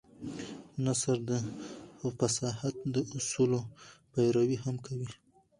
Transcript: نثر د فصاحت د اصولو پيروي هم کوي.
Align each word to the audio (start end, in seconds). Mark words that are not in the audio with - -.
نثر 0.85 1.17
د 1.29 1.31
فصاحت 2.17 2.75
د 2.93 2.95
اصولو 3.17 3.59
پيروي 4.11 4.57
هم 4.63 4.75
کوي. 4.85 5.09